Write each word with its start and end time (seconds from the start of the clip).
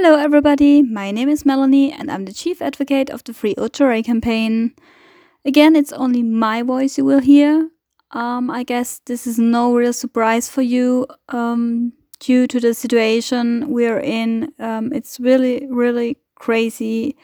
Hello, 0.00 0.14
everybody. 0.14 0.80
My 0.80 1.10
name 1.10 1.28
is 1.28 1.44
Melanie, 1.44 1.90
and 1.90 2.08
I'm 2.08 2.24
the 2.24 2.32
chief 2.32 2.62
advocate 2.62 3.10
of 3.10 3.24
the 3.24 3.34
Free 3.34 3.56
Ochorai 3.56 4.04
campaign. 4.04 4.72
Again, 5.44 5.74
it's 5.74 5.92
only 5.92 6.22
my 6.22 6.62
voice 6.62 6.96
you 6.96 7.04
will 7.04 7.18
hear. 7.18 7.68
Um, 8.12 8.48
I 8.48 8.62
guess 8.62 9.00
this 9.06 9.26
is 9.26 9.40
no 9.40 9.74
real 9.74 9.92
surprise 9.92 10.48
for 10.48 10.62
you 10.62 11.08
um, 11.30 11.94
due 12.20 12.46
to 12.46 12.60
the 12.60 12.74
situation 12.74 13.72
we're 13.72 13.98
in. 13.98 14.52
Um, 14.60 14.92
it's 14.92 15.18
really, 15.18 15.66
really 15.68 16.16
crazy 16.36 17.16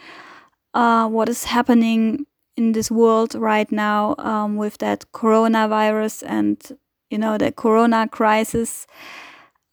uh, 0.74 1.06
what 1.08 1.28
is 1.28 1.44
happening 1.44 2.26
in 2.56 2.72
this 2.72 2.90
world 2.90 3.36
right 3.36 3.70
now 3.70 4.16
um, 4.18 4.56
with 4.56 4.78
that 4.78 5.04
coronavirus 5.12 6.24
and 6.26 6.76
you 7.08 7.18
know 7.18 7.38
the 7.38 7.52
corona 7.52 8.08
crisis. 8.08 8.88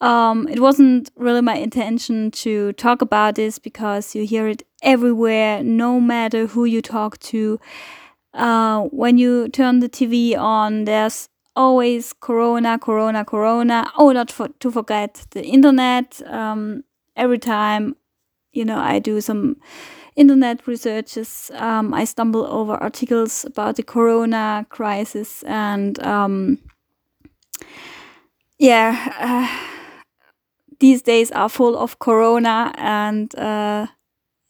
Um, 0.02 0.48
it 0.48 0.60
wasn't 0.60 1.12
really 1.16 1.42
my 1.42 1.56
intention 1.56 2.32
to 2.32 2.74
talk 2.74 3.04
about 3.04 3.36
this 3.36 3.60
because 3.60 4.16
you 4.16 4.26
hear 4.26 4.48
it 4.48 4.64
everywhere, 4.82 5.64
no 5.64 6.00
matter 6.02 6.48
who 6.48 6.66
you 6.66 6.82
talk 6.82 7.20
to. 7.20 7.60
Uh, 8.34 8.82
when 8.86 9.20
you 9.20 9.48
turn 9.50 9.80
the 9.80 9.90
TV 9.90 10.36
on, 10.36 10.86
there's 10.86 11.30
always 11.56 12.14
Corona, 12.14 12.80
Corona, 12.80 13.24
Corona. 13.24 13.92
Oh, 13.96 14.12
not 14.12 14.32
for, 14.32 14.48
to 14.60 14.72
forget 14.72 15.26
the 15.32 15.46
internet. 15.46 16.20
Um, 16.26 16.84
every 17.16 17.38
time, 17.38 17.96
you 18.54 18.66
know, 18.66 18.80
I 18.80 18.98
do 18.98 19.22
some 19.22 19.58
internet 20.16 20.66
researches, 20.66 21.52
um, 21.54 21.94
I 21.94 22.06
stumble 22.06 22.46
over 22.48 22.74
articles 22.74 23.46
about 23.46 23.76
the 23.76 23.84
Corona 23.84 24.66
crisis 24.70 25.44
and 25.44 26.02
um, 26.04 26.58
yeah. 28.58 29.14
Uh, 29.20 29.71
these 30.82 31.04
days 31.04 31.32
are 31.32 31.50
full 31.50 31.78
of 31.78 32.00
corona 32.00 32.74
and 32.78 33.36
uh, 33.38 33.88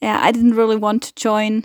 yeah 0.01 0.19
i 0.23 0.31
didn't 0.31 0.55
really 0.55 0.77
want 0.77 1.03
to 1.03 1.15
join 1.15 1.63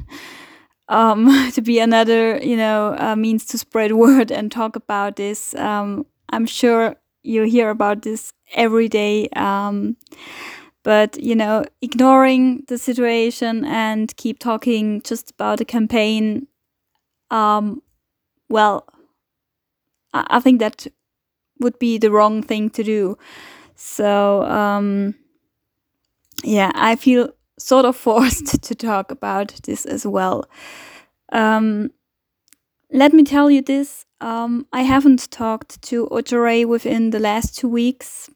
um, 0.88 1.50
to 1.54 1.62
be 1.62 1.78
another 1.78 2.38
you 2.42 2.56
know 2.56 2.96
uh, 2.98 3.16
means 3.16 3.46
to 3.46 3.58
spread 3.58 3.92
word 4.04 4.30
and 4.32 4.52
talk 4.52 4.76
about 4.76 5.16
this. 5.16 5.54
Um, 5.56 6.06
i'm 6.30 6.46
sure 6.46 6.96
you 7.23 7.45
hear 7.45 7.70
about 7.70 8.02
this 8.02 8.32
every 8.54 8.88
day 8.88 9.28
um, 9.36 9.96
but 10.84 11.20
you 11.23 11.34
know 11.36 11.64
ignoring 11.82 12.64
the 12.68 12.78
situation 12.78 13.64
and 13.64 14.16
keep 14.16 14.38
talking 14.38 15.02
just 15.02 15.32
about 15.32 15.58
the 15.58 15.66
campaign 15.66 16.48
um, 17.30 17.82
well 18.51 18.86
I, 20.12 20.26
I 20.30 20.40
think 20.40 20.60
that 20.60 20.86
would 21.60 21.78
be 21.78 21.98
the 21.98 22.10
wrong 22.10 22.42
thing 22.42 22.70
to 22.70 22.82
do 22.84 23.18
so, 23.77 24.43
um, 24.43 25.15
yeah, 26.43 26.73
I 26.74 26.96
feel 26.96 27.30
sort 27.59 27.85
of 27.85 27.96
forced 28.07 28.63
to 28.63 28.74
talk 28.74 29.10
about 29.10 29.55
this 29.65 29.85
as 29.87 30.07
well. 30.07 30.45
Um, 31.32 31.91
let 32.93 33.13
me 33.13 33.24
tell 33.24 33.51
you 33.51 33.63
this 33.63 34.04
um, 34.21 34.66
I 34.73 34.82
haven't 34.82 35.30
talked 35.30 35.82
to 35.82 36.09
Ochorai 36.09 36.65
within 36.65 37.10
the 37.10 37.19
last 37.21 37.57
two 37.59 37.69
weeks, 37.69 38.30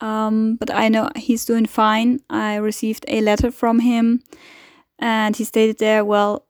um, 0.00 0.56
but 0.56 0.70
I 0.72 0.88
know 0.88 1.10
he's 1.14 1.44
doing 1.44 1.66
fine. 1.66 2.20
I 2.28 2.56
received 2.56 3.04
a 3.06 3.20
letter 3.20 3.50
from 3.52 3.80
him, 3.80 4.22
and 4.98 5.36
he 5.36 5.44
stated 5.44 5.78
there, 5.78 6.04
well, 6.04 6.46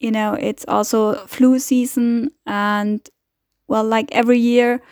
you 0.00 0.10
know, 0.10 0.34
it's 0.34 0.64
also 0.66 1.14
flu 1.26 1.58
season, 1.60 2.30
and 2.46 3.08
well, 3.68 3.84
like 3.84 4.08
every 4.12 4.38
year, 4.38 4.82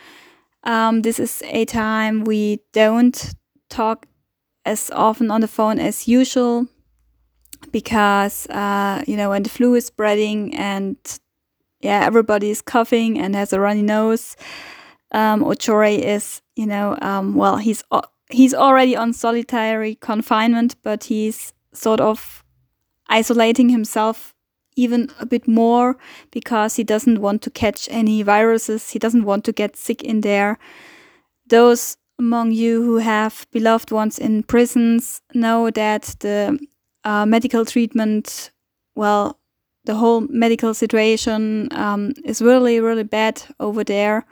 um, 0.63 1.01
this 1.01 1.19
is 1.19 1.43
a 1.45 1.65
time 1.65 2.23
we 2.23 2.59
don't 2.71 3.33
talk 3.69 4.07
as 4.65 4.89
often 4.91 5.29
on 5.31 5.41
the 5.41 5.47
phone 5.47 5.79
as 5.79 6.07
usual 6.07 6.67
because 7.71 8.47
uh, 8.47 9.03
you 9.07 9.17
know 9.17 9.29
when 9.29 9.43
the 9.43 9.49
flu 9.49 9.75
is 9.75 9.85
spreading 9.85 10.55
and 10.55 10.97
yeah 11.81 12.05
everybody 12.05 12.49
is 12.49 12.61
coughing 12.61 13.19
and 13.19 13.35
has 13.35 13.53
a 13.53 13.59
runny 13.59 13.81
nose 13.81 14.35
um, 15.11 15.43
Ochorai 15.43 15.99
is 15.99 16.41
you 16.55 16.65
know 16.65 16.97
um, 17.01 17.35
well 17.35 17.57
he's 17.57 17.83
he's 18.29 18.53
already 18.53 18.95
on 18.95 19.13
solitary 19.13 19.95
confinement 19.95 20.75
but 20.83 21.05
he's 21.05 21.53
sort 21.73 21.99
of 21.99 22.43
isolating 23.09 23.69
himself 23.69 24.33
even 24.75 25.09
a 25.19 25.25
bit 25.25 25.47
more 25.47 25.97
because 26.31 26.75
he 26.75 26.83
doesn't 26.83 27.19
want 27.19 27.41
to 27.43 27.49
catch 27.49 27.87
any 27.91 28.23
viruses. 28.23 28.89
He 28.89 28.99
doesn't 28.99 29.25
want 29.25 29.43
to 29.45 29.51
get 29.51 29.75
sick 29.75 30.03
in 30.03 30.21
there. 30.21 30.57
Those 31.47 31.97
among 32.19 32.51
you 32.51 32.81
who 32.83 32.97
have 32.97 33.47
beloved 33.51 33.91
ones 33.91 34.19
in 34.19 34.43
prisons 34.43 35.21
know 35.33 35.69
that 35.71 36.15
the 36.19 36.59
uh, 37.03 37.25
medical 37.25 37.65
treatment, 37.65 38.51
well, 38.95 39.39
the 39.85 39.95
whole 39.95 40.21
medical 40.29 40.73
situation 40.73 41.67
um, 41.71 42.13
is 42.23 42.41
really, 42.41 42.79
really 42.79 43.03
bad 43.03 43.43
over 43.59 43.83
there. 43.83 44.25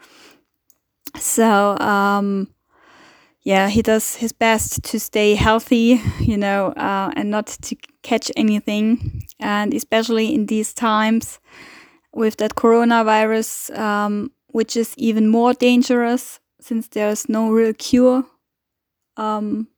So, 1.18 1.76
um, 1.78 2.48
yeah, 3.42 3.68
he 3.68 3.82
does 3.82 4.16
his 4.16 4.32
best 4.32 4.84
to 4.84 5.00
stay 5.00 5.34
healthy, 5.34 6.00
you 6.20 6.36
know, 6.36 6.68
uh, 6.76 7.10
and 7.16 7.30
not 7.30 7.46
to 7.46 7.76
catch 8.02 8.30
anything. 8.36 9.24
And 9.40 9.74
especially 9.74 10.32
in 10.32 10.46
these 10.46 10.72
times 10.72 11.40
with 12.12 12.36
that 12.36 12.54
coronavirus, 12.54 13.76
um, 13.76 14.30
which 14.48 14.76
is 14.76 14.94
even 14.96 15.28
more 15.28 15.54
dangerous 15.54 16.38
since 16.60 16.86
there's 16.88 17.28
no 17.28 17.50
real 17.50 17.72
cure. 17.72 18.24
Um, 19.16 19.68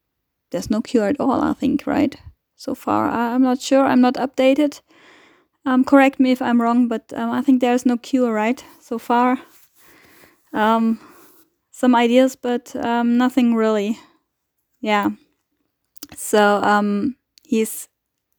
there's 0.51 0.71
no 0.71 0.83
cure 0.83 1.09
at 1.09 1.19
all, 1.19 1.41
I 1.41 1.55
think, 1.55 1.87
right? 1.87 2.15
So 2.57 2.75
far, 2.75 3.09
I'm 3.09 3.43
not 3.43 3.61
sure. 3.61 3.85
I'm 3.85 4.01
not 4.01 4.15
updated. 4.15 4.81
Um, 5.67 5.85
correct 5.85 6.21
me 6.21 6.33
if 6.33 6.43
I'm 6.43 6.61
wrong, 6.61 6.89
but 6.89 7.13
um, 7.17 7.31
I 7.31 7.41
think 7.41 7.61
there's 7.61 7.87
no 7.87 7.97
cure, 7.97 8.33
right? 8.33 8.63
So 8.81 8.99
far. 8.99 9.39
Um, 10.53 11.01
some 11.75 11.97
ideas, 11.97 12.37
but 12.37 12.75
um, 12.77 13.19
nothing 13.19 13.57
really. 13.57 13.99
Yeah. 14.81 15.11
So 16.15 16.63
um, 16.63 17.17
he's, 17.43 17.89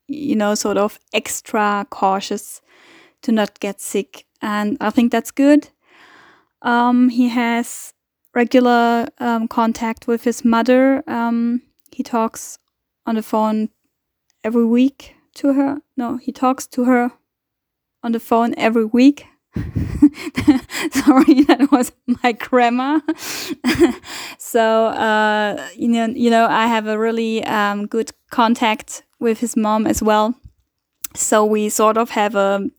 you 0.08 0.38
know, 0.38 0.56
sort 0.56 0.78
of 0.78 0.98
extra 1.14 1.86
cautious 1.90 2.62
to 3.24 3.34
not 3.34 3.60
get 3.60 3.82
sick, 3.82 4.26
and 4.42 4.78
I 4.80 4.90
think 4.90 5.12
that's 5.12 5.32
good. 5.32 5.68
Um, 6.62 7.10
he 7.10 7.28
has 7.28 7.94
regular 8.34 9.08
um, 9.20 9.50
contact 9.50 10.08
with 10.08 10.24
his 10.24 10.46
mother. 10.46 11.04
Um, 11.06 11.62
he 11.92 12.04
talks 12.04 12.58
on 13.06 13.16
the 13.16 13.22
phone 13.22 13.70
every 14.46 14.66
week 14.66 15.16
to 15.36 15.54
her. 15.54 15.82
No, 15.98 16.18
he 16.18 16.32
talks 16.32 16.68
to 16.68 16.86
her 16.86 17.12
on 18.02 18.14
the 18.14 18.20
phone 18.20 18.54
every 18.58 18.86
week 18.86 19.26
Sorry, 20.92 21.44
that 21.48 21.70
was 21.72 21.92
my 22.24 22.34
grammar. 22.34 23.02
so 24.38 24.88
uh, 24.88 25.68
you 25.76 25.88
know, 25.88 26.08
you 26.08 26.30
know, 26.30 26.48
I 26.48 26.68
have 26.68 26.88
a 26.88 26.98
really 26.98 27.44
um, 27.46 27.88
good 27.88 28.12
contact 28.32 29.04
with 29.20 29.40
his 29.40 29.56
mom 29.56 29.88
as 29.88 30.04
well. 30.04 30.36
So 31.16 31.46
we 31.46 31.70
sort 31.70 31.98
of 31.98 32.10
have 32.12 32.36
a, 32.36 32.70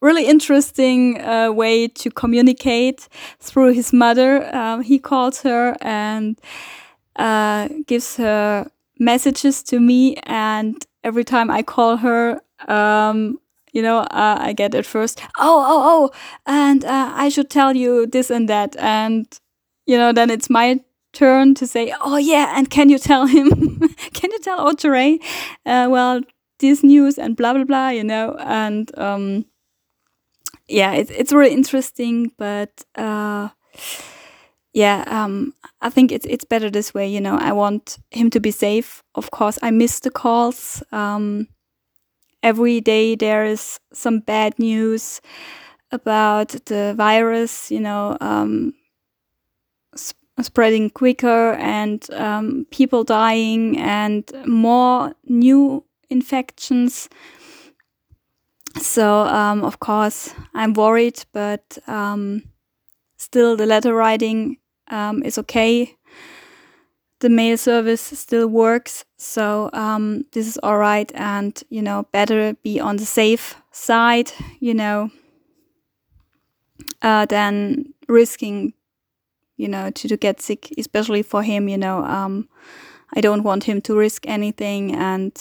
really 0.00 0.26
interesting 0.26 1.20
uh, 1.20 1.50
way 1.52 1.86
to 1.86 2.10
communicate 2.10 3.08
through 3.38 3.72
his 3.72 3.92
mother. 3.92 4.54
Um, 4.54 4.82
he 4.82 4.98
calls 4.98 5.42
her 5.42 5.76
and 5.80 6.38
uh, 7.16 7.68
gives 7.86 8.16
her 8.16 8.68
messages 8.98 9.62
to 9.62 9.78
me, 9.80 10.16
and 10.24 10.84
every 11.04 11.24
time 11.24 11.50
I 11.50 11.62
call 11.62 11.96
her, 11.98 12.40
um, 12.68 13.38
you 13.72 13.82
know, 13.82 13.98
uh, 13.98 14.36
I 14.40 14.52
get 14.52 14.74
at 14.74 14.86
first, 14.86 15.20
oh, 15.38 15.64
oh, 15.66 16.10
oh, 16.12 16.18
and 16.46 16.84
uh, 16.84 17.12
I 17.14 17.28
should 17.28 17.50
tell 17.50 17.74
you 17.74 18.06
this 18.06 18.30
and 18.30 18.48
that. 18.48 18.76
And, 18.76 19.26
you 19.86 19.96
know, 19.96 20.12
then 20.12 20.30
it's 20.30 20.50
my 20.50 20.80
turn 21.12 21.54
to 21.56 21.66
say, 21.66 21.92
oh, 22.00 22.16
yeah, 22.16 22.54
and 22.56 22.70
can 22.70 22.88
you 22.88 22.98
tell 22.98 23.26
him, 23.26 23.50
can 24.14 24.30
you 24.30 24.38
tell 24.40 24.72
Ochorai, 24.72 25.18
uh, 25.66 25.88
well, 25.90 26.20
this 26.58 26.82
news 26.82 27.18
and 27.18 27.36
blah, 27.36 27.54
blah, 27.54 27.64
blah, 27.64 27.88
you 27.88 28.04
know, 28.04 28.36
and, 28.38 28.96
um, 28.98 29.44
yeah, 30.68 30.92
it, 30.92 31.10
it's 31.10 31.32
really 31.32 31.52
interesting, 31.52 32.32
but, 32.38 32.84
uh, 32.94 33.48
yeah, 34.74 35.04
um, 35.06 35.52
I 35.82 35.90
think 35.90 36.10
it's 36.12 36.24
it's 36.24 36.44
better 36.44 36.70
this 36.70 36.94
way. 36.94 37.06
You 37.06 37.20
know, 37.20 37.36
I 37.36 37.52
want 37.52 37.98
him 38.10 38.30
to 38.30 38.40
be 38.40 38.50
safe. 38.50 39.02
Of 39.14 39.30
course, 39.30 39.58
I 39.62 39.70
miss 39.70 40.00
the 40.00 40.10
calls. 40.10 40.82
Um, 40.92 41.48
every 42.42 42.80
day 42.80 43.14
there 43.14 43.44
is 43.44 43.80
some 43.92 44.20
bad 44.20 44.58
news 44.58 45.20
about 45.90 46.48
the 46.66 46.94
virus, 46.96 47.70
you 47.70 47.80
know, 47.80 48.16
um, 48.20 48.74
sp 49.94 50.16
spreading 50.40 50.88
quicker 50.90 51.52
and 51.52 52.10
um, 52.14 52.66
people 52.70 53.04
dying 53.04 53.78
and 53.78 54.32
more 54.46 55.14
new 55.24 55.84
infections. 56.08 57.08
So, 58.80 59.24
um, 59.24 59.62
of 59.62 59.78
course, 59.78 60.34
I'm 60.54 60.72
worried, 60.72 61.24
but 61.32 61.78
um, 61.86 62.42
still 63.18 63.56
the 63.56 63.66
letter 63.66 63.94
writing 63.94 64.56
um, 64.88 65.22
is 65.22 65.36
okay. 65.38 65.96
The 67.22 67.28
mail 67.28 67.56
service 67.56 68.00
still 68.00 68.48
works. 68.48 69.04
So 69.16 69.70
um, 69.72 70.24
this 70.32 70.48
is 70.48 70.58
all 70.62 70.76
right. 70.76 71.10
And, 71.14 71.62
you 71.70 71.80
know, 71.80 72.08
better 72.10 72.54
be 72.64 72.80
on 72.80 72.96
the 72.96 73.04
safe 73.04 73.54
side, 73.70 74.32
you 74.58 74.74
know, 74.74 75.10
uh, 77.00 77.26
than 77.26 77.94
risking, 78.08 78.74
you 79.56 79.68
know, 79.68 79.90
to, 79.90 80.08
to 80.08 80.16
get 80.16 80.40
sick, 80.40 80.74
especially 80.76 81.22
for 81.22 81.44
him, 81.44 81.68
you 81.68 81.78
know. 81.78 82.04
Um, 82.04 82.48
I 83.14 83.20
don't 83.20 83.44
want 83.44 83.64
him 83.64 83.80
to 83.82 83.94
risk 83.94 84.26
anything. 84.26 84.92
And 84.92 85.32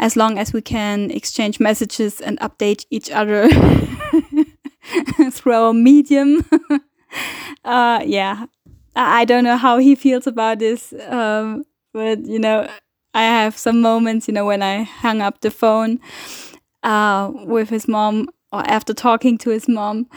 as 0.00 0.16
long 0.16 0.36
as 0.36 0.52
we 0.52 0.62
can 0.62 1.12
exchange 1.12 1.60
messages 1.60 2.20
and 2.20 2.40
update 2.40 2.86
each 2.90 3.08
other 3.08 3.48
through 5.30 5.52
our 5.52 5.72
medium, 5.72 6.44
uh, 7.64 8.02
yeah, 8.04 8.46
I 8.94 9.24
don't 9.24 9.44
know 9.44 9.56
how 9.56 9.78
he 9.78 9.94
feels 9.94 10.26
about 10.26 10.58
this, 10.58 10.92
um, 11.08 11.64
but 11.92 12.24
you 12.26 12.38
know, 12.38 12.68
I 13.14 13.22
have 13.22 13.56
some 13.56 13.80
moments, 13.80 14.28
you 14.28 14.34
know, 14.34 14.46
when 14.46 14.62
I 14.62 14.82
hung 14.82 15.20
up 15.20 15.40
the 15.40 15.50
phone 15.50 16.00
uh, 16.82 17.30
with 17.34 17.68
his 17.70 17.88
mom 17.88 18.28
or 18.52 18.60
after 18.68 18.94
talking 18.94 19.38
to 19.38 19.50
his 19.50 19.68
mom, 19.68 20.08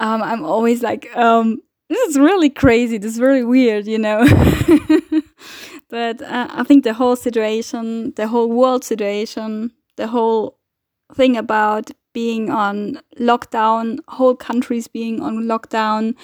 um, 0.00 0.22
I'm 0.22 0.44
always 0.44 0.82
like, 0.82 1.14
um, 1.16 1.60
this 1.88 2.10
is 2.10 2.18
really 2.18 2.50
crazy. 2.50 2.98
This 2.98 3.14
is 3.14 3.20
really 3.20 3.44
weird, 3.44 3.86
you 3.86 3.98
know. 3.98 4.26
but 5.90 6.20
uh, 6.22 6.48
I 6.50 6.62
think 6.64 6.84
the 6.84 6.94
whole 6.94 7.16
situation, 7.16 8.12
the 8.16 8.28
whole 8.28 8.48
world 8.50 8.84
situation, 8.84 9.72
the 9.96 10.06
whole 10.06 10.58
thing 11.14 11.36
about 11.36 11.90
being 12.12 12.50
on 12.50 13.00
lockdown, 13.18 13.98
whole 14.08 14.36
countries 14.36 14.86
being 14.86 15.22
on 15.22 15.44
lockdown, 15.44 16.14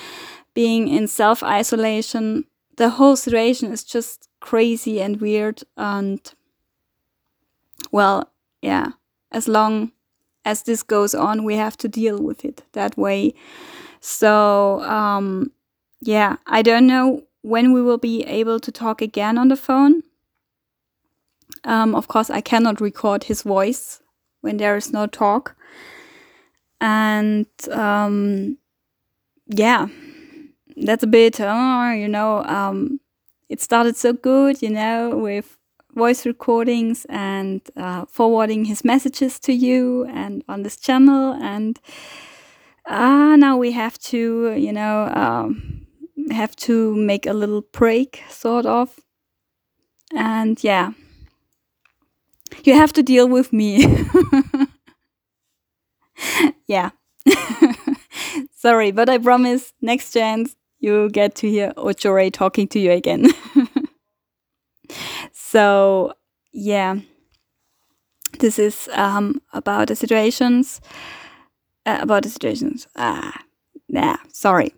being 0.54 0.88
in 0.88 1.06
self 1.08 1.42
isolation. 1.42 2.44
The 2.76 2.90
whole 2.90 3.16
situation 3.16 3.72
is 3.72 3.84
just 3.84 4.28
crazy 4.40 5.00
and 5.00 5.20
weird. 5.20 5.62
And 5.76 6.20
well, 7.92 8.32
yeah, 8.62 8.92
as 9.30 9.46
long 9.48 9.92
as 10.44 10.62
this 10.62 10.82
goes 10.82 11.14
on, 11.14 11.44
we 11.44 11.56
have 11.56 11.76
to 11.78 11.88
deal 11.88 12.22
with 12.22 12.44
it 12.44 12.62
that 12.72 12.96
way. 12.96 13.34
So, 14.00 14.80
um, 14.82 15.52
yeah, 16.00 16.36
I 16.46 16.62
don't 16.62 16.86
know 16.86 17.22
when 17.42 17.72
we 17.72 17.82
will 17.82 17.98
be 17.98 18.22
able 18.24 18.60
to 18.60 18.72
talk 18.72 19.00
again 19.00 19.38
on 19.38 19.48
the 19.48 19.56
phone. 19.56 20.02
Um, 21.64 21.94
of 21.94 22.08
course, 22.08 22.30
I 22.30 22.40
cannot 22.40 22.80
record 22.80 23.24
his 23.24 23.42
voice 23.42 24.00
when 24.40 24.58
there 24.58 24.76
is 24.76 24.92
no 24.92 25.06
talk. 25.06 25.56
And 26.80 27.46
um, 27.70 28.58
yeah, 29.46 29.88
that's 30.76 31.02
a 31.02 31.06
bit, 31.06 31.40
oh, 31.40 31.92
you 31.92 32.08
know, 32.08 32.44
um, 32.44 33.00
it 33.48 33.60
started 33.60 33.96
so 33.96 34.12
good, 34.12 34.62
you 34.62 34.70
know, 34.70 35.16
with 35.16 35.58
voice 35.94 36.26
recordings 36.26 37.06
and 37.08 37.60
uh, 37.76 38.04
forwarding 38.06 38.64
his 38.64 38.84
messages 38.84 39.38
to 39.40 39.52
you 39.52 40.04
and 40.06 40.42
on 40.48 40.62
this 40.62 40.76
channel. 40.76 41.34
And 41.34 41.78
uh, 42.86 43.36
now 43.36 43.56
we 43.56 43.72
have 43.72 43.98
to, 43.98 44.52
you 44.56 44.72
know, 44.72 45.06
um, 45.14 45.86
have 46.30 46.54
to 46.56 46.94
make 46.96 47.26
a 47.26 47.32
little 47.32 47.62
break, 47.72 48.22
sort 48.28 48.66
of. 48.66 48.98
And 50.14 50.62
yeah, 50.62 50.92
you 52.64 52.74
have 52.74 52.92
to 52.94 53.02
deal 53.02 53.28
with 53.28 53.52
me. 53.52 53.84
yeah. 56.66 56.90
Sorry, 58.54 58.90
but 58.90 59.08
I 59.08 59.18
promise 59.18 59.72
next 59.80 60.12
chance 60.12 60.56
you 60.84 61.08
get 61.10 61.34
to 61.36 61.48
hear 61.48 61.72
Ochore 61.76 62.30
talking 62.32 62.68
to 62.68 62.78
you 62.78 62.92
again. 62.92 63.32
so, 65.32 66.12
yeah, 66.52 66.96
this 68.38 68.58
is 68.58 68.88
um, 68.92 69.40
about 69.52 69.88
the 69.88 69.96
situations. 69.96 70.80
Uh, 71.86 71.98
about 72.00 72.22
the 72.22 72.28
situations. 72.28 72.86
Ah, 72.96 73.42
nah, 73.88 74.16
sorry. 74.32 74.74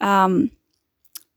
Um, 0.00 0.50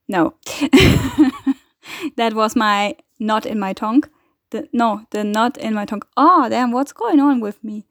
no, 0.07 0.33
that 2.17 2.33
was 2.33 2.55
my 2.55 2.95
knot 3.19 3.45
in 3.45 3.59
my 3.59 3.73
tongue. 3.73 4.03
The 4.51 4.67
no, 4.73 5.05
the 5.11 5.23
knot 5.23 5.57
in 5.57 5.73
my 5.73 5.85
tongue. 5.85 6.01
Oh, 6.17 6.49
damn! 6.49 6.71
What's 6.71 6.91
going 6.91 7.19
on 7.19 7.39
with 7.39 7.63
me? 7.63 7.85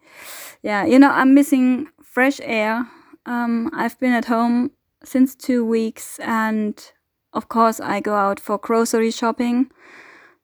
Yeah, 0.63 0.85
you 0.85 0.99
know, 0.99 1.11
I'm 1.11 1.33
missing 1.33 1.89
fresh 2.03 2.41
air. 2.43 2.87
Um, 3.25 3.71
I've 3.73 3.99
been 4.01 4.13
at 4.13 4.25
home 4.25 4.73
since 5.05 5.35
two 5.35 5.65
weeks, 5.65 6.19
and 6.21 6.93
of 7.33 7.49
course, 7.49 7.81
I 7.81 8.01
go 8.01 8.15
out 8.15 8.41
for 8.41 8.59
grocery 8.59 9.11
shopping. 9.11 9.71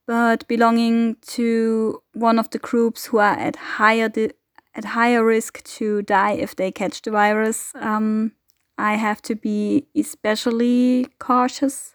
But 0.07 0.47
belonging 0.49 1.17
to 1.29 2.03
one 2.13 2.39
of 2.39 2.51
the 2.51 2.59
groups 2.59 3.07
who 3.07 3.19
are 3.19 3.39
at 3.39 3.57
higher 3.57 4.11
at 4.75 4.85
higher 4.85 5.25
risk 5.25 5.63
to 5.65 6.03
die 6.03 6.33
if 6.33 6.57
they 6.57 6.71
catch 6.71 7.01
the 7.03 7.11
virus, 7.11 7.73
um, 7.77 8.33
I 8.77 8.97
have 8.97 9.23
to 9.23 9.35
be 9.35 9.87
especially 9.97 11.07
cautious. 11.19 11.95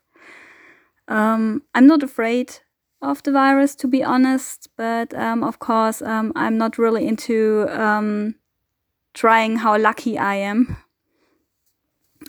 Um, 1.08 1.64
I'm 1.76 1.88
not 1.88 2.04
afraid 2.04 2.60
of 3.02 3.22
the 3.24 3.32
virus, 3.32 3.76
to 3.76 3.88
be 3.88 4.04
honest, 4.04 4.70
but 4.76 5.14
um, 5.14 5.44
of 5.44 5.60
course, 5.60 6.02
um, 6.02 6.32
I'm 6.36 6.58
not 6.58 6.78
really 6.78 7.08
into 7.08 7.68
um, 7.70 8.36
trying 9.14 9.58
how 9.58 9.78
lucky 9.78 10.18
I 10.18 10.36
am 10.36 10.78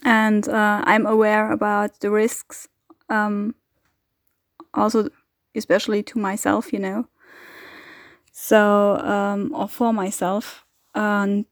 and 0.02 0.48
uh, 0.48 0.82
I'm 0.84 1.06
aware 1.06 1.50
about 1.52 2.00
the 2.00 2.10
risks, 2.10 2.68
um, 3.08 3.54
also 4.74 5.08
especially 5.54 6.02
to 6.04 6.18
myself, 6.18 6.72
you 6.72 6.78
know. 6.78 7.06
So 8.32 8.96
um, 8.98 9.52
or 9.54 9.68
for 9.68 9.92
myself, 9.92 10.64
and 10.94 11.46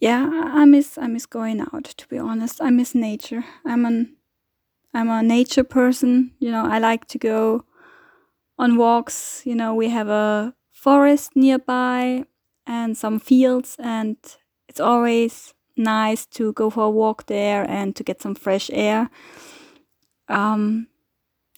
yeah, 0.00 0.50
I 0.54 0.64
miss 0.64 0.98
I 0.98 1.06
miss 1.06 1.26
going 1.26 1.60
out. 1.60 1.84
To 1.84 2.08
be 2.08 2.18
honest, 2.18 2.60
I 2.62 2.70
miss 2.70 2.94
nature. 2.94 3.44
I'm 3.64 3.84
an 3.86 4.16
I'm 4.94 5.10
a 5.10 5.22
nature 5.22 5.64
person. 5.64 6.32
You 6.40 6.50
know, 6.52 6.66
I 6.66 6.78
like 6.78 7.06
to 7.08 7.18
go 7.18 7.64
on 8.58 8.76
walks. 8.76 9.42
You 9.46 9.54
know, 9.54 9.74
we 9.74 9.90
have 9.90 10.08
a 10.08 10.54
forest 10.72 11.32
nearby 11.36 12.24
and 12.66 12.96
some 12.96 13.18
fields, 13.20 13.76
and 13.78 14.16
it's 14.68 14.80
always 14.80 15.54
nice 15.76 16.26
to 16.26 16.52
go 16.52 16.70
for 16.70 16.84
a 16.84 16.90
walk 16.90 17.26
there 17.26 17.68
and 17.68 17.94
to 17.96 18.04
get 18.04 18.20
some 18.20 18.34
fresh 18.34 18.70
air. 18.72 19.10
Um, 20.28 20.88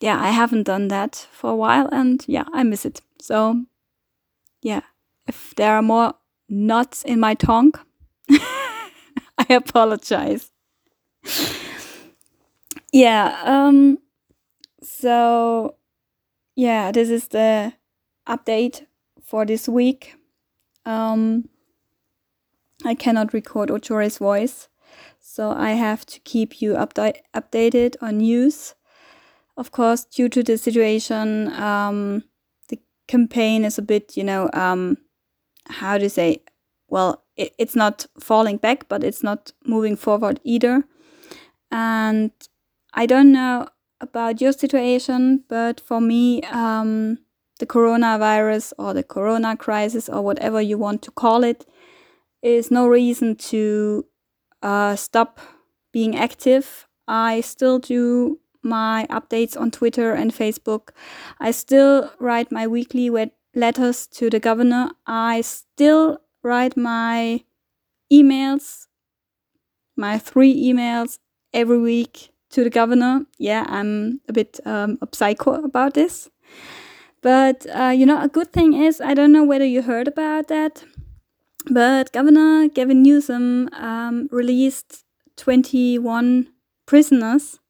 yeah, 0.01 0.21
I 0.21 0.31
haven't 0.31 0.65
done 0.65 0.89
that 0.89 1.27
for 1.33 1.51
a 1.51 1.57
while 1.57 1.89
and 1.93 2.25
yeah, 2.29 2.45
I 2.53 2.63
miss 2.63 2.85
it. 2.85 3.01
So, 3.21 3.65
yeah, 4.63 4.83
if 5.27 5.55
there 5.57 5.75
are 5.75 5.83
more 5.83 6.15
knots 6.49 7.03
in 7.03 7.21
my 7.21 7.35
tongue, 7.35 7.73
I 8.31 9.47
apologize. 9.51 10.51
yeah, 12.93 13.39
um, 13.45 13.99
so 14.83 15.77
yeah, 16.55 16.91
this 16.93 17.11
is 17.11 17.29
the 17.29 17.73
update 18.27 18.87
for 19.23 19.45
this 19.45 19.69
week. 19.69 20.15
Um, 20.85 21.49
I 22.85 22.95
cannot 22.95 23.33
record 23.33 23.71
Ochore's 23.71 24.19
voice, 24.19 24.69
so 25.19 25.51
I 25.51 25.73
have 25.73 26.05
to 26.07 26.21
keep 26.21 26.61
you 26.61 26.75
upda- 26.75 27.21
updated 27.35 27.97
on 28.01 28.19
news. 28.19 28.75
Of 29.57 29.73
course, 29.73 30.05
due 30.05 30.29
to 30.29 30.43
the 30.43 30.59
situation, 30.59 31.53
um, 31.55 32.25
the 32.69 32.79
campaign 33.09 33.65
is 33.65 33.79
a 33.79 33.83
bit, 33.83 34.17
you 34.17 34.25
know, 34.25 34.51
um, 34.53 34.99
how 35.69 35.97
to 35.99 36.11
say, 36.11 36.43
well, 36.89 37.25
it, 37.37 37.55
it's 37.59 37.75
not 37.75 38.07
falling 38.21 38.59
back, 38.59 38.89
but 38.89 39.03
it's 39.03 39.23
not 39.23 39.53
moving 39.65 39.97
forward 39.97 40.41
either. 40.45 40.85
And 41.71 42.31
I 42.93 43.07
don't 43.07 43.33
know 43.33 43.69
about 44.01 44.41
your 44.41 44.53
situation, 44.53 45.45
but 45.49 45.81
for 45.81 46.01
me, 46.01 46.43
um, 46.43 47.19
the 47.59 47.67
coronavirus 47.67 48.75
or 48.79 48.93
the 48.93 49.03
corona 49.03 49.57
crisis 49.57 50.09
or 50.09 50.21
whatever 50.23 50.61
you 50.61 50.77
want 50.77 51.03
to 51.03 51.11
call 51.11 51.43
it 51.43 51.65
is 52.43 52.71
no 52.71 52.87
reason 52.87 53.37
to 53.37 54.07
uh, 54.63 54.97
stop 54.97 55.41
being 55.93 56.17
active. 56.17 56.87
I 57.09 57.41
still 57.41 57.79
do 57.79 58.39
my 58.63 59.07
updates 59.11 59.59
on 59.59 59.71
Twitter 59.71 60.13
and 60.13 60.33
Facebook. 60.33 60.91
I 61.41 61.53
still 61.53 62.11
write 62.19 62.51
my 62.51 62.67
weekly 62.67 63.11
letters 63.55 64.07
to 64.09 64.29
the 64.29 64.41
governor. 64.41 64.91
I 65.07 65.41
still 65.41 66.19
write 66.43 66.77
my 66.77 67.45
emails, 68.13 68.87
my 69.97 70.19
three 70.19 70.55
emails 70.55 71.19
every 71.53 71.79
week 71.79 72.33
to 72.51 72.65
the 72.65 72.71
governor. 72.71 73.27
Yeah, 73.39 73.65
I'm 73.69 74.21
a 74.29 74.33
bit 74.33 74.61
um, 74.65 74.99
a 75.01 75.09
psycho 75.13 75.65
about 75.65 75.95
this. 75.95 76.29
But 77.23 77.67
uh, 77.75 77.95
you 77.97 78.07
know, 78.07 78.21
a 78.21 78.29
good 78.29 78.53
thing 78.53 78.75
is, 78.75 79.01
I 79.01 79.15
don't 79.15 79.33
know 79.33 79.45
whether 79.45 79.65
you 79.65 79.83
heard 79.83 80.09
about 80.09 80.49
that. 80.49 80.85
But 81.71 82.13
Governor 82.13 82.67
Gavin 82.69 83.03
Newsom 83.03 83.69
um, 83.73 84.29
released 84.33 85.05
21 85.37 86.53
prisoners 86.87 87.61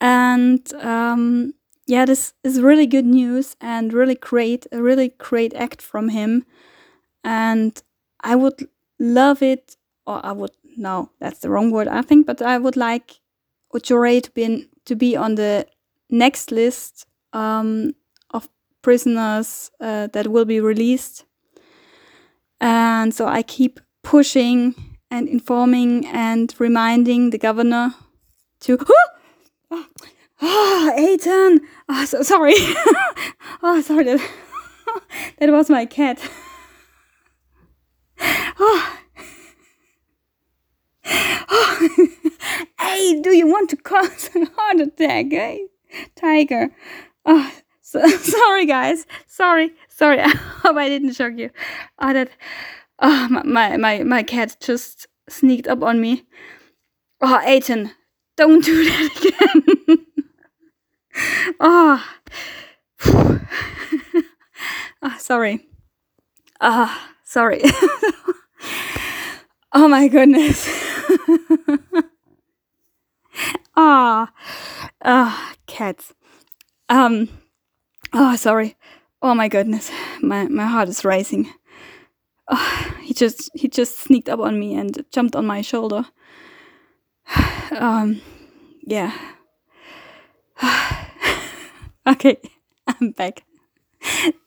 And 0.00 0.72
um, 0.74 1.54
yeah, 1.86 2.04
this 2.04 2.34
is 2.44 2.60
really 2.60 2.86
good 2.86 3.06
news 3.06 3.56
and 3.60 3.92
really 3.92 4.14
great, 4.14 4.66
a 4.72 4.82
really 4.82 5.14
great 5.18 5.54
act 5.54 5.80
from 5.80 6.10
him. 6.10 6.44
And 7.24 7.82
I 8.22 8.36
would 8.36 8.68
love 9.00 9.42
it, 9.42 9.76
or 10.06 10.24
I 10.24 10.32
would 10.32 10.52
no, 10.76 11.10
that's 11.20 11.40
the 11.40 11.50
wrong 11.50 11.70
word, 11.70 11.88
I 11.88 12.02
think, 12.02 12.26
but 12.26 12.42
I 12.42 12.58
would 12.58 12.76
like 12.76 13.20
Ochore 13.74 14.22
to 14.22 14.30
be 14.32 14.44
in, 14.44 14.68
to 14.86 14.96
be 14.96 15.16
on 15.16 15.36
the 15.36 15.66
next 16.10 16.50
list 16.52 17.06
um, 17.32 17.94
of 18.30 18.48
prisoners 18.82 19.70
uh, 19.80 20.08
that 20.08 20.28
will 20.28 20.44
be 20.44 20.60
released. 20.60 21.24
And 22.60 23.14
so 23.14 23.26
I 23.26 23.42
keep 23.42 23.80
pushing 24.02 24.74
and 25.10 25.28
informing 25.28 26.06
and 26.06 26.54
reminding 26.58 27.30
the 27.30 27.38
governor 27.38 27.94
to. 28.60 28.78
Oh, 29.70 29.86
oh! 30.40 30.86
Oh, 31.88 32.04
so, 32.04 32.22
sorry. 32.22 32.54
oh, 33.62 33.80
sorry. 33.84 34.04
That, 34.04 34.30
that 35.38 35.50
was 35.50 35.70
my 35.70 35.86
cat. 35.86 36.20
oh. 38.20 38.98
oh. 41.48 41.88
hey, 42.80 43.20
do 43.20 43.36
you 43.36 43.46
want 43.46 43.70
to 43.70 43.76
cause 43.76 44.30
a 44.34 44.44
heart 44.56 44.80
attack? 44.80 45.26
Hey, 45.30 45.66
tiger. 46.16 46.70
Oh, 47.24 47.52
so, 48.00 48.08
sorry, 48.18 48.66
guys. 48.66 49.06
Sorry, 49.26 49.72
sorry. 49.88 50.20
I 50.22 50.28
hope 50.28 50.76
I 50.76 50.88
didn't 50.88 51.14
shock 51.14 51.32
you. 51.36 51.50
Oh, 51.98 52.12
that. 52.12 52.30
Oh, 52.98 53.28
my, 53.28 53.76
my, 53.76 54.02
my 54.02 54.22
cat 54.22 54.56
just 54.60 55.06
sneaked 55.28 55.68
up 55.68 55.82
on 55.82 56.00
me. 56.00 56.24
Oh, 57.20 57.40
Aiden, 57.44 57.92
don't 58.36 58.64
do 58.64 58.84
that 58.84 59.64
again. 59.86 60.06
oh. 61.60 62.04
oh, 65.02 65.16
sorry. 65.18 65.66
Ah, 66.60 67.08
oh, 67.08 67.14
sorry. 67.24 67.62
oh 69.72 69.88
my 69.88 70.08
goodness. 70.08 70.66
Ah, 73.78 74.32
ah, 75.04 75.54
cats. 75.66 76.14
Um, 76.88 77.28
oh, 78.16 78.36
sorry. 78.36 78.76
Oh 79.22 79.34
my 79.34 79.48
goodness, 79.48 79.90
my 80.20 80.46
my 80.48 80.66
heart 80.66 80.88
is 80.88 81.04
racing. 81.04 81.52
Oh, 82.48 82.94
he 83.02 83.12
just 83.14 83.50
he 83.54 83.68
just 83.68 83.98
sneaked 83.98 84.28
up 84.28 84.40
on 84.40 84.58
me 84.58 84.74
and 84.74 85.04
jumped 85.10 85.36
on 85.36 85.46
my 85.46 85.62
shoulder. 85.62 86.06
um, 87.70 88.20
yeah. 88.86 89.12
okay, 92.06 92.38
I'm 92.86 93.10
back. 93.12 93.44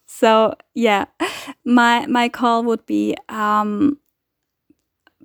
So 0.05 0.55
yeah, 0.73 1.05
my 1.65 2.05
my 2.07 2.29
call 2.29 2.63
would 2.63 2.85
be 2.85 3.15
um, 3.27 3.99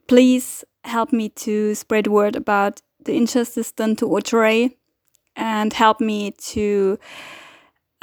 please 0.06 0.64
help 0.84 1.12
me 1.12 1.28
to 1.30 1.74
spread 1.74 2.06
word 2.06 2.36
about 2.36 2.82
the 3.04 3.14
injustice 3.14 3.72
done 3.72 3.96
to 3.96 4.06
Ochore 4.06 4.74
and 5.36 5.72
help 5.72 6.00
me 6.00 6.32
to 6.52 6.98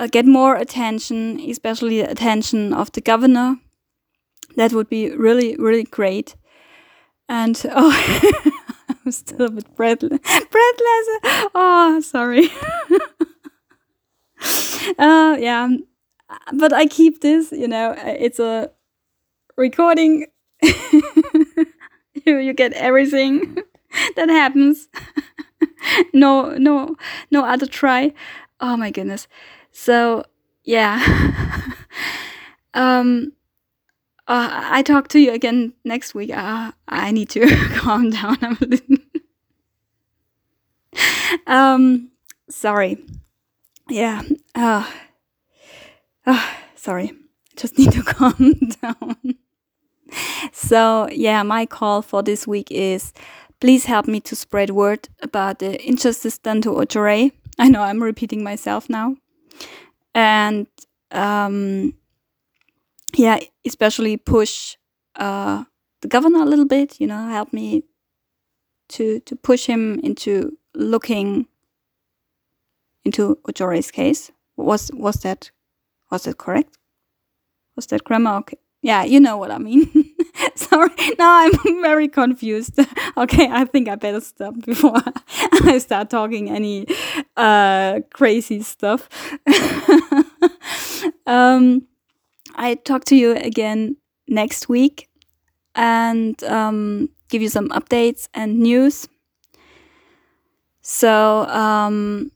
uh, 0.01 0.07
get 0.07 0.25
more 0.25 0.55
attention, 0.55 1.39
especially 1.39 2.01
the 2.01 2.09
attention 2.09 2.73
of 2.73 2.91
the 2.91 3.01
governor. 3.01 3.57
That 4.55 4.73
would 4.73 4.89
be 4.89 5.11
really, 5.15 5.55
really 5.57 5.83
great. 5.83 6.35
And 7.29 7.61
oh, 7.71 7.93
I'm 9.05 9.11
still 9.11 9.45
a 9.45 9.51
bit 9.51 9.75
breathless. 9.75 10.19
breathless. 10.19 11.07
Oh, 11.53 12.01
sorry. 12.03 12.49
uh, 14.97 15.37
yeah, 15.39 15.69
but 16.53 16.73
I 16.73 16.87
keep 16.87 17.21
this. 17.21 17.51
You 17.51 17.67
know, 17.67 17.95
it's 17.97 18.39
a 18.39 18.71
recording. 19.55 20.25
you, 20.61 22.37
you 22.37 22.53
get 22.53 22.73
everything. 22.73 23.55
that 24.15 24.29
happens. 24.29 24.89
no, 26.13 26.55
no, 26.57 26.95
no 27.29 27.45
other 27.45 27.67
try. 27.67 28.13
Oh 28.59 28.75
my 28.75 28.89
goodness. 28.91 29.27
So 29.71 30.23
yeah. 30.63 31.01
um. 32.73 33.33
Uh, 34.27 34.47
I 34.71 34.81
talk 34.83 35.09
to 35.09 35.19
you 35.19 35.33
again 35.33 35.73
next 35.83 36.13
week. 36.15 36.29
Uh, 36.31 36.71
I 36.87 37.11
need 37.11 37.29
to 37.31 37.47
calm 37.75 38.09
down. 38.11 38.37
Um. 41.47 42.11
Sorry. 42.49 42.97
Yeah. 43.89 44.21
Uh. 44.53 44.89
Uh, 46.25 46.51
sorry. 46.75 47.13
Just 47.55 47.77
need 47.77 47.91
to 47.93 48.03
calm 48.03 48.53
down. 48.81 49.35
so 50.51 51.07
yeah, 51.11 51.43
my 51.43 51.65
call 51.65 52.01
for 52.01 52.21
this 52.21 52.45
week 52.45 52.69
is 52.69 53.13
Please 53.61 53.85
help 53.85 54.07
me 54.07 54.19
to 54.21 54.35
spread 54.35 54.71
word 54.71 55.07
about 55.21 55.59
the 55.59 55.79
injustice 55.87 56.39
done 56.39 56.61
to 56.61 56.69
Ochore. 56.69 57.31
I 57.59 57.69
know 57.69 57.83
I'm 57.83 58.01
repeating 58.01 58.43
myself 58.43 58.89
now. 58.89 59.17
And 60.13 60.67
um, 61.11 61.93
yeah, 63.13 63.39
especially 63.65 64.17
push 64.17 64.77
uh, 65.15 65.63
the 66.01 66.07
governor 66.07 66.41
a 66.41 66.45
little 66.45 66.67
bit, 66.67 66.99
you 66.99 67.07
know, 67.07 67.27
help 67.29 67.53
me 67.53 67.83
to 68.89 69.19
to 69.21 69.35
push 69.35 69.65
him 69.65 69.99
into 70.03 70.57
looking 70.75 71.47
into 73.05 73.37
Ochore's 73.47 73.91
case. 73.91 74.31
Was 74.57 74.91
was 74.93 75.17
that 75.21 75.51
was 76.11 76.23
that 76.23 76.37
correct? 76.37 76.77
Was 77.75 77.87
that 77.87 78.03
grammar 78.03 78.35
okay? 78.37 78.57
Yeah, 78.81 79.03
you 79.03 79.19
know 79.19 79.37
what 79.37 79.51
I 79.51 79.59
mean. 79.59 79.89
Sorry, 80.55 80.89
now 81.19 81.45
I'm 81.45 81.51
very 81.81 82.07
confused. 82.07 82.79
okay, 83.17 83.47
I 83.49 83.65
think 83.65 83.87
I 83.87 83.95
better 83.95 84.21
stop 84.21 84.55
before 84.65 85.01
I 85.65 85.77
start 85.79 86.09
talking 86.09 86.49
any 86.49 86.87
uh, 87.37 87.99
crazy 88.13 88.61
stuff. 88.61 89.09
um, 91.27 91.87
I 92.55 92.75
talk 92.75 93.05
to 93.05 93.15
you 93.15 93.33
again 93.35 93.97
next 94.27 94.69
week 94.69 95.09
and 95.75 96.41
um, 96.43 97.09
give 97.29 97.41
you 97.41 97.49
some 97.49 97.69
updates 97.69 98.27
and 98.33 98.59
news. 98.59 99.07
So, 100.81 101.45
um, 101.47 102.31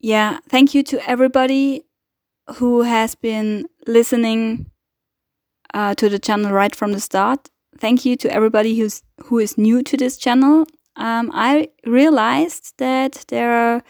yeah, 0.00 0.38
thank 0.48 0.74
you 0.74 0.82
to 0.84 1.08
everybody 1.08 1.84
who 2.56 2.82
has 2.82 3.14
been 3.14 3.66
listening 3.86 4.70
uh, 5.74 5.94
to 5.94 6.08
the 6.08 6.18
channel 6.18 6.52
right 6.52 6.74
from 6.74 6.92
the 6.92 7.00
start. 7.00 7.48
Thank 7.78 8.04
you 8.04 8.16
to 8.16 8.32
everybody 8.32 8.78
who's 8.78 9.02
who 9.24 9.38
is 9.38 9.56
new 9.56 9.82
to 9.82 9.96
this 9.96 10.18
channel. 10.18 10.66
Um, 10.96 11.30
I 11.32 11.70
realized 11.86 12.74
that 12.78 13.24
there 13.28 13.52
are 13.52 13.82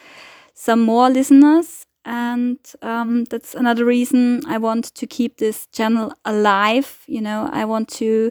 some 0.55 0.81
more 0.83 1.11
listeners, 1.11 1.87
and 2.05 2.59
um, 2.83 3.25
that's 3.25 3.55
another 3.55 3.85
reason 3.85 4.43
I 4.47 4.59
want 4.59 4.95
to 4.95 5.07
keep 5.07 5.39
this 5.39 5.67
channel 5.73 6.13
alive. 6.25 7.03
You 7.07 7.21
know, 7.23 7.49
I 7.53 7.65
want 7.65 7.89
to 8.01 8.31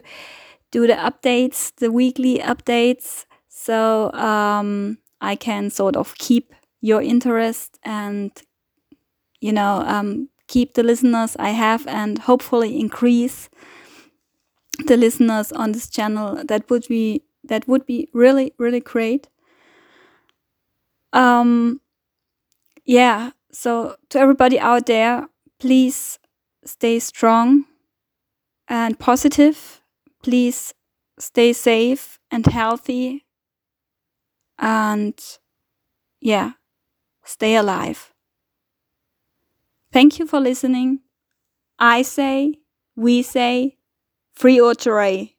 do 0.70 0.86
the 0.86 0.94
updates, 0.94 1.72
the 1.76 1.90
weekly 1.92 2.38
updates, 2.38 3.26
so 3.48 4.12
um, 4.12 4.98
I 5.20 5.36
can 5.36 5.70
sort 5.70 5.96
of 5.96 6.16
keep 6.18 6.54
your 6.80 7.02
interest 7.02 7.78
and 7.84 8.32
you 9.40 9.52
know 9.52 9.82
um, 9.86 10.28
keep 10.48 10.74
the 10.74 10.82
listeners 10.82 11.36
I 11.38 11.50
have 11.50 11.86
and 11.86 12.18
hopefully 12.18 12.78
increase 12.78 13.48
the 14.86 14.96
listeners 14.96 15.52
on 15.52 15.72
this 15.72 15.88
channel. 15.88 16.42
That 16.44 16.68
would 16.70 16.86
be 16.88 17.22
that 17.50 17.68
would 17.68 17.86
be 17.86 18.08
really 18.14 18.54
really 18.58 18.80
great. 18.80 19.28
Um 21.12 21.80
yeah, 22.84 23.30
so 23.52 23.96
to 24.10 24.18
everybody 24.18 24.58
out 24.58 24.86
there, 24.86 25.28
please 25.58 26.18
stay 26.64 26.98
strong 26.98 27.64
and 28.68 28.98
positive. 28.98 29.82
Please 30.22 30.74
stay 31.18 31.52
safe 31.52 32.18
and 32.30 32.46
healthy. 32.46 33.24
And 34.58 35.18
yeah, 36.20 36.52
stay 37.24 37.56
alive. 37.56 38.12
Thank 39.92 40.18
you 40.18 40.26
for 40.26 40.40
listening. 40.40 41.00
I 41.78 42.02
say, 42.02 42.60
we 42.96 43.22
say, 43.22 43.78
free 44.34 44.60
or 44.60 44.74
Ochore. 44.74 45.34